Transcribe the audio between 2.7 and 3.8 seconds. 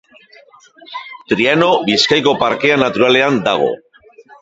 naturalean dago.